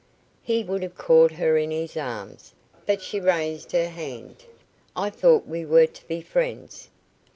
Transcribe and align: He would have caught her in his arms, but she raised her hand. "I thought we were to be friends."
He 0.41 0.63
would 0.63 0.81
have 0.81 0.97
caught 0.97 1.33
her 1.33 1.57
in 1.57 1.69
his 1.69 1.95
arms, 1.95 2.55
but 2.87 3.03
she 3.03 3.19
raised 3.19 3.71
her 3.73 3.89
hand. 3.89 4.45
"I 4.95 5.11
thought 5.11 5.45
we 5.45 5.63
were 5.63 5.85
to 5.85 6.07
be 6.07 6.21
friends." 6.21 6.89